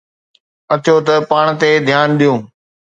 [0.73, 2.33] اچو ته پاڻ تي ڌيان ڏيو.